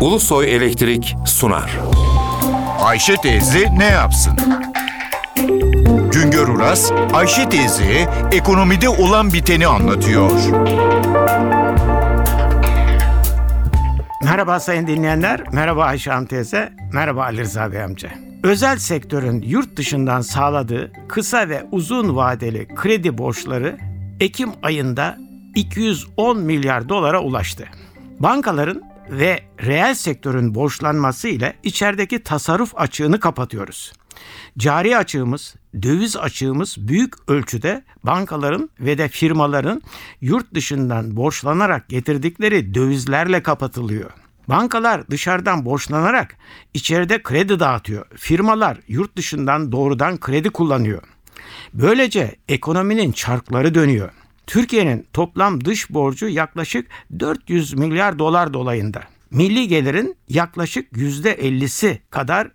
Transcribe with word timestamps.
Ulusoy 0.00 0.54
Elektrik 0.56 1.16
sunar. 1.26 1.78
Ayşe 2.80 3.16
teyze 3.16 3.78
ne 3.78 3.84
yapsın? 3.84 4.32
Güngör 6.12 6.48
Uras, 6.48 6.92
Ayşe 7.12 7.48
teyze 7.48 8.08
ekonomide 8.32 8.88
olan 8.88 9.32
biteni 9.32 9.66
anlatıyor. 9.66 10.30
Merhaba 14.24 14.60
sayın 14.60 14.86
dinleyenler, 14.86 15.44
merhaba 15.52 15.84
Ayşe 15.84 16.10
Hanım 16.10 16.26
teyze, 16.26 16.72
merhaba 16.92 17.22
Ali 17.22 17.40
Rıza 17.40 17.72
Bey 17.72 17.82
amca. 17.82 18.10
Özel 18.42 18.78
sektörün 18.78 19.42
yurt 19.42 19.76
dışından 19.76 20.20
sağladığı 20.20 20.92
kısa 21.08 21.48
ve 21.48 21.66
uzun 21.72 22.16
vadeli 22.16 22.68
kredi 22.74 23.18
borçları 23.18 23.78
Ekim 24.20 24.50
ayında 24.62 25.18
210 25.54 26.38
milyar 26.38 26.88
dolara 26.88 27.20
ulaştı. 27.20 27.64
Bankaların 28.18 28.89
ve 29.10 29.40
reel 29.64 29.94
sektörün 29.94 30.54
borçlanması 30.54 31.28
ile 31.28 31.56
içerideki 31.62 32.22
tasarruf 32.22 32.72
açığını 32.76 33.20
kapatıyoruz. 33.20 33.92
Cari 34.58 34.96
açığımız, 34.96 35.54
döviz 35.82 36.16
açığımız 36.16 36.76
büyük 36.78 37.30
ölçüde 37.30 37.84
bankaların 38.04 38.70
ve 38.80 38.98
de 38.98 39.08
firmaların 39.08 39.82
yurt 40.20 40.54
dışından 40.54 41.16
borçlanarak 41.16 41.88
getirdikleri 41.88 42.74
dövizlerle 42.74 43.42
kapatılıyor. 43.42 44.10
Bankalar 44.48 45.08
dışarıdan 45.10 45.64
borçlanarak 45.64 46.36
içeride 46.74 47.22
kredi 47.22 47.60
dağıtıyor. 47.60 48.06
Firmalar 48.16 48.78
yurt 48.88 49.16
dışından 49.16 49.72
doğrudan 49.72 50.20
kredi 50.20 50.50
kullanıyor. 50.50 51.02
Böylece 51.74 52.36
ekonominin 52.48 53.12
çarkları 53.12 53.74
dönüyor. 53.74 54.10
Türkiye'nin 54.50 55.06
toplam 55.12 55.64
dış 55.64 55.90
borcu 55.90 56.28
yaklaşık 56.28 56.86
400 57.18 57.74
milyar 57.74 58.18
dolar 58.18 58.54
dolayında. 58.54 59.02
Milli 59.30 59.68
gelirin 59.68 60.16
yaklaşık 60.28 60.92
%50'si 60.92 61.98
kadar 62.10 62.50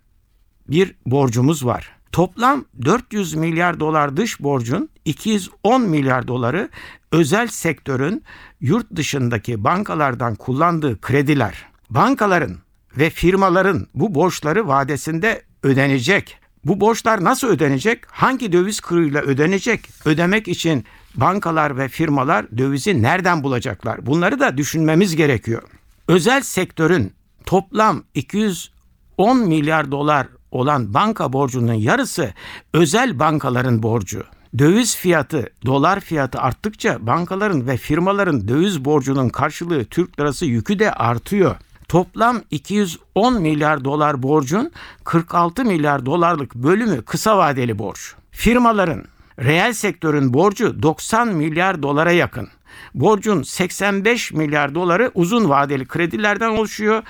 bir 0.69 0.95
borcumuz 1.05 1.65
var. 1.65 1.91
Toplam 2.11 2.65
400 2.85 3.33
milyar 3.33 3.79
dolar 3.79 4.17
dış 4.17 4.39
borcun 4.39 4.89
210 5.05 5.81
milyar 5.81 6.27
doları 6.27 6.69
özel 7.11 7.47
sektörün 7.47 8.23
yurt 8.61 8.95
dışındaki 8.95 9.63
bankalardan 9.63 10.35
kullandığı 10.35 11.01
krediler. 11.01 11.65
Bankaların 11.89 12.57
ve 12.97 13.09
firmaların 13.09 13.87
bu 13.93 14.15
borçları 14.15 14.67
vadesinde 14.67 15.41
ödenecek. 15.63 16.37
Bu 16.65 16.79
borçlar 16.79 17.23
nasıl 17.23 17.47
ödenecek? 17.47 17.99
Hangi 18.07 18.51
döviz 18.51 18.79
kuruyla 18.79 19.21
ödenecek? 19.21 19.89
Ödemek 20.05 20.47
için 20.47 20.85
bankalar 21.17 21.77
ve 21.77 21.87
firmalar 21.87 22.57
dövizi 22.57 23.01
nereden 23.01 23.43
bulacaklar? 23.43 24.05
Bunları 24.05 24.39
da 24.39 24.57
düşünmemiz 24.57 25.15
gerekiyor. 25.15 25.61
Özel 26.07 26.41
sektörün 26.41 27.13
toplam 27.45 28.03
210 28.13 29.39
milyar 29.47 29.91
dolar 29.91 30.27
olan 30.51 30.93
banka 30.93 31.33
borcunun 31.33 31.73
yarısı 31.73 32.33
özel 32.73 33.19
bankaların 33.19 33.83
borcu. 33.83 34.23
Döviz 34.57 34.95
fiyatı, 34.95 35.49
dolar 35.65 35.99
fiyatı 35.99 36.39
arttıkça 36.39 37.07
bankaların 37.07 37.67
ve 37.67 37.77
firmaların 37.77 38.47
döviz 38.47 38.85
borcunun 38.85 39.29
karşılığı 39.29 39.85
Türk 39.85 40.19
lirası 40.19 40.45
yükü 40.45 40.79
de 40.79 40.91
artıyor. 40.91 41.55
Toplam 41.87 42.41
210 42.51 43.41
milyar 43.41 43.85
dolar 43.85 44.23
borcun 44.23 44.71
46 45.03 45.65
milyar 45.65 46.05
dolarlık 46.05 46.55
bölümü 46.55 47.01
kısa 47.01 47.37
vadeli 47.37 47.79
borç. 47.79 48.15
Firmaların, 48.31 49.03
reel 49.39 49.73
sektörün 49.73 50.33
borcu 50.33 50.83
90 50.83 51.27
milyar 51.27 51.83
dolara 51.83 52.11
yakın. 52.11 52.49
Borcun 52.93 53.43
85 53.43 54.31
milyar 54.31 54.75
doları 54.75 55.11
uzun 55.13 55.49
vadeli 55.49 55.85
kredilerden 55.85 56.49
oluşuyor. 56.49 57.03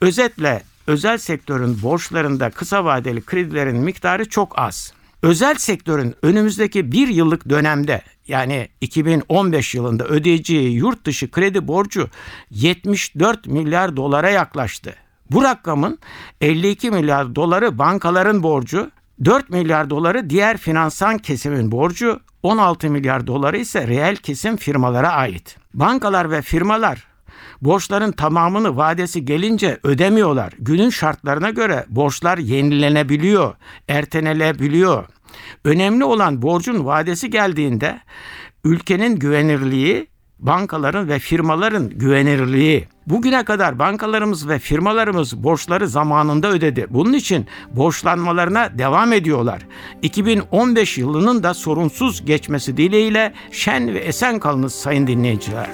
Özetle 0.00 0.62
özel 0.86 1.18
sektörün 1.18 1.82
borçlarında 1.82 2.50
kısa 2.50 2.84
vadeli 2.84 3.22
kredilerin 3.22 3.76
miktarı 3.76 4.28
çok 4.28 4.58
az. 4.58 4.92
Özel 5.22 5.54
sektörün 5.54 6.14
önümüzdeki 6.22 6.92
bir 6.92 7.08
yıllık 7.08 7.48
dönemde 7.48 8.02
yani 8.28 8.68
2015 8.80 9.74
yılında 9.74 10.04
ödeyeceği 10.04 10.72
yurt 10.72 11.04
dışı 11.04 11.30
kredi 11.30 11.68
borcu 11.68 12.08
74 12.50 13.46
milyar 13.46 13.96
dolara 13.96 14.30
yaklaştı. 14.30 14.94
Bu 15.30 15.42
rakamın 15.42 15.98
52 16.40 16.90
milyar 16.90 17.34
doları 17.34 17.78
bankaların 17.78 18.42
borcu, 18.42 18.90
4 19.24 19.50
milyar 19.50 19.90
doları 19.90 20.30
diğer 20.30 20.56
finansan 20.56 21.18
kesimin 21.18 21.72
borcu, 21.72 22.20
16 22.42 22.90
milyar 22.90 23.26
doları 23.26 23.58
ise 23.58 23.88
reel 23.88 24.16
kesim 24.16 24.56
firmalara 24.56 25.12
ait. 25.12 25.56
Bankalar 25.74 26.30
ve 26.30 26.42
firmalar 26.42 27.06
borçların 27.62 28.12
tamamını 28.12 28.76
vadesi 28.76 29.24
gelince 29.24 29.78
ödemiyorlar. 29.82 30.52
Günün 30.58 30.90
şartlarına 30.90 31.50
göre 31.50 31.84
borçlar 31.88 32.38
yenilenebiliyor, 32.38 33.54
ertelenebiliyor. 33.88 35.04
Önemli 35.64 36.04
olan 36.04 36.42
borcun 36.42 36.84
vadesi 36.84 37.30
geldiğinde 37.30 38.00
ülkenin 38.64 39.16
güvenirliği, 39.16 40.08
bankaların 40.38 41.08
ve 41.08 41.18
firmaların 41.18 41.88
güvenirliği. 41.88 42.88
Bugüne 43.06 43.44
kadar 43.44 43.78
bankalarımız 43.78 44.48
ve 44.48 44.58
firmalarımız 44.58 45.44
borçları 45.44 45.88
zamanında 45.88 46.48
ödedi. 46.48 46.86
Bunun 46.90 47.12
için 47.12 47.46
borçlanmalarına 47.70 48.78
devam 48.78 49.12
ediyorlar. 49.12 49.62
2015 50.02 50.98
yılının 50.98 51.42
da 51.42 51.54
sorunsuz 51.54 52.24
geçmesi 52.24 52.76
dileğiyle 52.76 53.32
şen 53.50 53.94
ve 53.94 53.98
esen 53.98 54.38
kalınız 54.38 54.74
sayın 54.74 55.06
dinleyiciler. 55.06 55.70